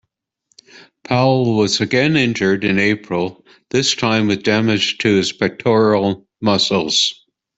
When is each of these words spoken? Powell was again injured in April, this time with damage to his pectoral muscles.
Powell 1.03 1.57
was 1.57 1.79
again 1.79 2.17
injured 2.17 2.63
in 2.63 2.79
April, 2.79 3.45
this 3.69 3.93
time 3.93 4.25
with 4.25 4.41
damage 4.41 4.97
to 4.97 5.17
his 5.17 5.31
pectoral 5.31 6.27
muscles. 6.41 7.13